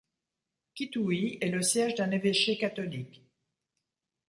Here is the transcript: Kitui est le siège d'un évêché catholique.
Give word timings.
Kitui 0.73 1.37
est 1.41 1.49
le 1.51 1.61
siège 1.61 1.93
d'un 1.93 2.09
évêché 2.09 2.57
catholique. 2.57 3.21